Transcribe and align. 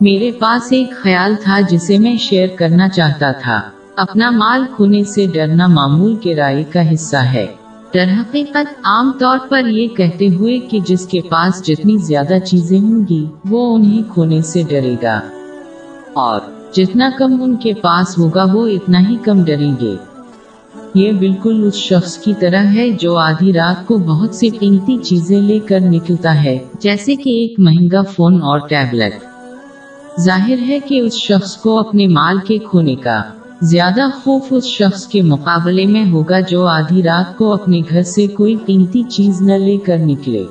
میرے 0.00 0.30
پاس 0.30 0.72
ایک 0.72 0.90
خیال 0.90 1.34
تھا 1.42 1.60
جسے 1.60 1.98
میں 1.98 2.16
شیئر 2.16 2.48
کرنا 2.56 2.88
چاہتا 2.88 3.32
تھا۔ 3.32 3.60
اپنا 3.96 4.30
مال 4.30 4.64
کھونے 4.76 5.04
سے 5.04 5.26
ڈرنا 5.26 5.66
معمول 5.66 6.16
کے 6.16 6.36
رائے 6.36 6.64
کا 6.64 6.94
حصہ 6.94 7.16
ہے۔ 7.16 7.46
در 7.94 8.04
حقیقت 8.20 8.80
عام 8.84 9.12
طور 9.20 9.38
پر 9.48 9.66
یہ 9.66 9.88
کہتے 9.88 10.28
ہوئے 10.28 10.58
کہ 10.58 10.78
جس 10.86 11.06
کے 11.06 11.20
پاس 11.20 11.66
جتنی 11.66 11.96
زیادہ 11.96 12.34
چیزیں 12.44 12.80
ہوں 12.80 13.04
گی، 13.10 13.26
وہ 13.48 13.74
انہیں 13.74 14.02
کھونے 14.12 14.42
سے 14.42 14.62
ڈرے 14.68 14.96
گا۔ 15.02 15.20
اور 16.12 16.40
جتنا 16.72 17.10
کم 17.18 17.42
ان 17.42 17.56
کے 17.56 17.74
پاس 17.74 18.18
ہوگا، 18.18 18.44
وہ 18.52 18.66
اتنا 18.66 19.08
ہی 19.08 19.16
کم 19.16 19.44
ڈریں 19.44 19.72
گے۔ 19.80 19.96
یہ 20.94 21.12
بالکل 21.12 21.64
اس 21.66 21.74
شخص 21.74 22.18
کی 22.18 22.32
طرح 22.40 22.64
ہے 22.74 22.90
جو 22.90 23.16
آدھی 23.16 23.52
رات 23.52 23.86
کو 23.86 23.98
بہت 23.98 24.34
سی 24.34 24.48
قیمتی 24.48 24.96
چیزیں 24.96 25.40
لے 25.40 25.58
کر 25.58 25.80
نکلتا 25.80 26.44
ہے، 26.44 26.58
جیسے 26.80 27.16
کہ 27.16 27.30
ایک 27.30 27.54
مہنگا 27.58 28.02
فون 28.02 28.34
اور 28.34 28.58
ٹیبلٹ 28.68 29.35
ظاہر 30.20 30.56
ہے 30.68 30.78
کہ 30.80 31.00
اس 31.00 31.14
شخص 31.14 31.56
کو 31.56 31.78
اپنے 31.78 32.06
مال 32.06 32.38
کے 32.46 32.58
کھونے 32.58 32.94
کا 32.94 33.22
زیادہ 33.62 34.00
خوف 34.22 34.42
اس 34.50 34.64
شخص 34.64 35.06
کے 35.06 35.22
مقابلے 35.22 35.86
میں 35.86 36.10
ہوگا 36.10 36.40
جو 36.40 36.66
آدھی 36.66 37.02
رات 37.02 37.38
کو 37.38 37.52
اپنے 37.52 37.80
گھر 37.90 38.02
سے 38.02 38.26
کوئی 38.26 38.54
قیمتی 38.66 39.02
چیز 39.02 39.42
نہ 39.42 39.52
لے 39.52 39.76
کر 39.76 39.98
نکلے۔ 39.98 40.44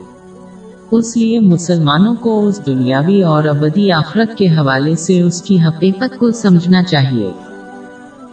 اس 0.92 1.18
لیے 1.18 1.40
مسلمانوں 1.40 2.16
کو 2.16 2.48
اس 2.48 2.66
دنیاوی 2.66 3.24
اور 3.24 3.44
ابدی 3.44 3.92
آخرت 3.92 4.38
کے 4.38 4.48
حوالے 4.48 4.96
سے 4.96 5.22
اس 5.22 5.42
کی 5.42 5.62
حقیقت 5.62 6.18
کو 6.18 6.32
سمجھنا 6.32 6.84
چاہیے، 6.84 7.32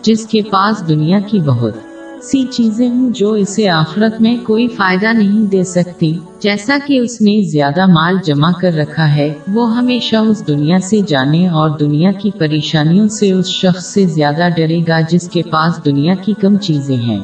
جس 0.03 0.27
کے 0.27 0.43
پاس 0.43 0.89
دنیا 0.89 1.21
کی 1.21 1.41
بہت 1.41 1.75
سی 2.23 2.43
چیزیں 2.51 2.91
ہوں 2.91 3.11
جو 3.11 3.33
اسے 3.33 3.69
آخرت 3.69 4.21
میں 4.21 4.37
کوئی 4.43 4.69
فائدہ 4.69 5.13
نہیں 5.13 5.47
دے 5.47 5.65
سکتی۔ 5.65 6.19
جیسا 6.41 6.79
کہ 6.87 6.99
اس 6.99 7.21
نے 7.21 7.43
زیادہ 7.43 7.87
مال 7.87 8.17
جمع 8.25 8.51
کر 8.61 8.73
رکھا 8.75 9.17
ہے، 9.17 9.35
وہ 9.55 9.77
ہمیشہ 9.77 10.17
اس 10.17 10.47
دنیا 10.47 10.79
سے 10.83 11.01
جانے 11.09 11.49
اور 11.49 11.71
دنیا 11.79 12.13
کی 12.13 12.31
پریشانیوں 12.39 13.09
سے 13.09 13.33
اس 13.33 13.47
شخص 13.47 13.87
سے 13.87 14.07
زیادہ 14.07 14.49
ڈرے 14.57 14.81
گا 14.89 15.01
جس 15.11 15.29
کے 15.29 15.43
پاس 15.43 15.85
دنیا 15.85 16.15
کی 16.15 16.35
کم 16.41 16.57
چیزیں 16.57 16.97
ہیں۔ 16.97 17.21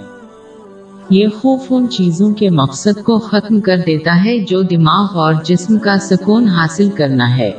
یہ 1.10 1.26
خوف 1.40 1.62
ان 1.70 1.88
چیزوں 1.88 2.34
کے 2.34 2.50
مقصد 2.50 3.02
کو 3.02 3.18
ختم 3.18 3.60
کر 3.60 3.80
دیتا 3.86 4.24
ہے 4.24 4.38
جو 4.38 4.62
دماغ 4.62 5.18
اور 5.18 5.34
جسم 5.44 5.78
کا 5.78 5.98
سکون 5.98 6.48
حاصل 6.48 6.90
کرنا 6.90 7.36
ہے۔ 7.36 7.50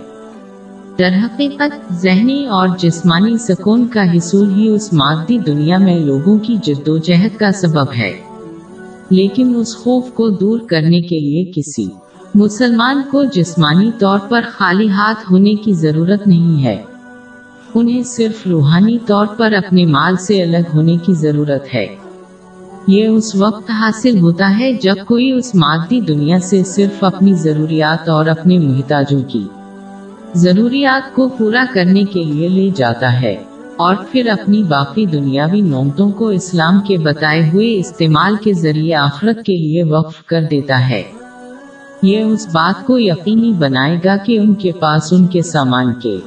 در 1.00 1.10
حقیقت، 1.24 1.94
ذہنی 1.94 2.46
اور 2.46 2.68
جسمانی 2.80 3.38
سکون 3.38 3.88
کا 3.88 4.04
حصول 4.14 4.54
ہی 4.56 4.68
اس 4.68 4.94
مادی 4.94 5.38
دنیا 5.38 5.78
میں 5.78 6.00
لوگوں 6.00 6.38
کی 6.38 6.56
جد 6.64 6.88
و 6.88 6.98
جہد 6.98 7.38
کا 7.38 7.52
سبب 7.52 7.86
ہے۔ 7.98 8.14
لیکن 9.10 9.54
اس 9.56 9.78
خوف 9.78 10.12
کو 10.14 10.30
دور 10.30 10.60
کرنے 10.60 11.02
کے 11.02 11.20
لیے 11.20 11.52
کسی 11.56 11.88
مسلمان 12.36 13.02
کو 13.12 13.24
جسمانی 13.24 13.92
طور 14.00 14.20
پر 14.30 14.42
خالی 14.52 14.90
ہاتھ 14.90 15.32
ہونے 15.32 15.56
کی 15.56 15.74
ضرورت 15.74 16.28
نہیں 16.28 16.64
ہے۔ 16.64 16.82
انہیں 17.76 18.04
صرف 18.04 18.48
روحانی 18.48 18.98
طور 19.06 19.26
پر 19.38 19.54
اپنے 19.54 19.86
مال 19.86 20.16
سے 20.16 20.44
الگ 20.44 20.68
ہونے 20.74 20.98
کی 20.98 21.14
ضرورت 21.14 21.76
ہے۔ 21.76 21.86
یہ 22.88 23.08
اس 23.08 23.36
وقت 23.36 23.72
حاصل 23.72 24.20
ہوتا 24.20 24.60
ہے 24.60 24.74
جب 24.74 24.96
کوئی 25.08 25.32
اس 25.32 25.56
مادی 25.56 26.02
دنیا 26.02 26.40
سے 26.40 26.64
صرف 26.64 27.04
اپنی 27.04 27.34
ضروریات 27.34 28.10
اور 28.10 28.26
اپنے 28.26 28.58
محتاجوں 28.58 29.22
کی 29.28 29.48
ضروریات 30.34 31.16
کو 31.16 31.30
پورا 31.30 31.66
کرنے 31.74 32.04
کے 32.04 32.24
لیے 32.24 32.48
لے 32.48 32.70
جاتا 32.76 33.22
ہے 33.22 33.44
اور 33.78 33.96
پھر 34.12 34.28
اپنی 34.28 34.64
باقی 34.64 35.06
دنیاوی 35.06 35.62
نومتوں 35.62 36.12
کو 36.12 36.28
اسلام 36.28 36.80
کے 36.80 36.98
بتائے 36.98 37.50
ہوئے 37.54 37.80
استعمال 37.80 38.36
کے 38.44 38.54
ذریعے 38.54 38.96
آخرت 38.96 39.46
کے 39.46 39.58
لیے 39.58 39.84
وقف 39.84 40.26
کر 40.26 40.44
دیتا 40.52 40.90
ہے۔ 40.90 41.04
یہ 42.02 42.22
اس 42.22 42.48
بات 42.52 42.88
کو 42.88 43.00
یقینی 43.00 43.54
بنائے 43.54 44.00
گا 44.06 44.18
کہ 44.18 44.40
ان 44.40 44.54
کے 44.54 44.72
پاس 44.72 45.14
ان 45.14 45.28
کے 45.28 45.42
سامان 45.42 45.94
کے 45.94 46.18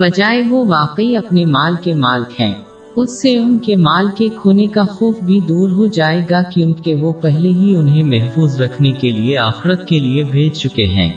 بجائے 0.00 0.42
وہ 0.50 0.64
واقعی 0.68 1.16
اپنے 1.16 1.44
مال 1.44 1.74
کے 1.82 1.94
مالک 1.94 2.40
ہیں۔ 2.40 2.54
اس 2.96 3.22
سے 3.22 3.38
ان 3.38 3.58
کے 3.58 3.76
مال 3.76 4.06
کے 4.16 4.28
کھونے 4.42 4.66
کا 4.66 4.82
خوف 4.82 5.20
بھی 5.20 5.40
دور 5.40 5.70
ہو 5.70 5.86
جائے 5.86 6.26
گا 6.30 6.42
کیونکہ 6.42 6.94
وہ 6.94 7.12
پہلے 7.12 7.48
ہی 7.48 7.76
انہیں 7.76 8.02
محفوظ 8.02 8.60
رکھنے 8.60 8.92
کے 8.92 9.10
لیے 9.10 9.38
آخرت 9.38 9.88
کے 9.88 9.98
لیے 9.98 10.24
بھیج 10.24 10.52
چکے 10.52 10.86
ہیں۔ 10.86 11.12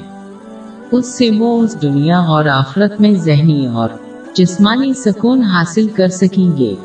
اس 0.92 1.18
سے 1.18 1.30
وہ 1.38 1.64
اس 1.64 1.82
دنیا 1.82 2.20
اور 2.20 2.46
آخرت 2.46 3.02
میں 3.02 3.14
ذہنی 3.14 3.68
اور 3.68 3.90
جسمانی 4.34 4.94
سکون 4.94 5.44
حاصل 5.44 5.88
کر 5.88 6.08
سکیں 6.08 6.58
گے۔ 6.58 6.76